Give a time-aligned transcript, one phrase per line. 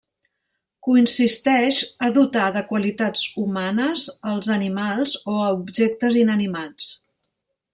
[0.85, 6.91] Consisteix a dotar de qualitats humanes als animals o a objectes inanimats.